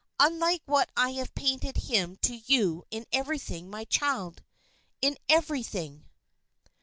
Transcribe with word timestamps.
Unlike 0.19 0.63
what 0.65 0.89
I 0.97 1.11
have 1.11 1.35
painted 1.35 1.77
him 1.77 2.15
to 2.23 2.37
you 2.47 2.83
in 2.89 3.05
everything, 3.13 3.69
my 3.69 3.83
child 3.85 4.41
in 4.99 5.15
everything." 5.29 6.05